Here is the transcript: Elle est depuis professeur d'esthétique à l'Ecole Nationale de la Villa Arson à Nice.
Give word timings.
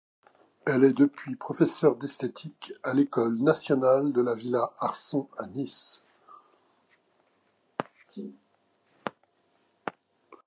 Elle 0.65 0.83
est 0.83 0.97
depuis 0.97 1.35
professeur 1.35 1.95
d'esthétique 1.95 2.73
à 2.81 2.95
l'Ecole 2.95 3.37
Nationale 3.37 4.11
de 4.13 4.21
la 4.23 4.33
Villa 4.33 4.73
Arson 4.79 5.27
à 5.37 5.45
Nice. 5.45 6.01